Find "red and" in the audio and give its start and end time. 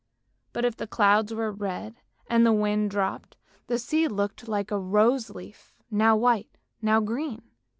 1.51-2.43